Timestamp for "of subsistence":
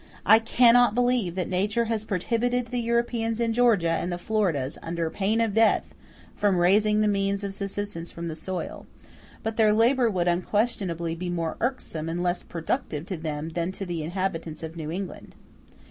7.43-8.11